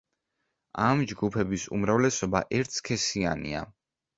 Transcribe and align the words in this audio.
ამ 0.85 1.03
ჯგუფების 1.11 1.67
უმრავლესობა 1.79 2.45
ერთსქესიანია. 2.61 3.63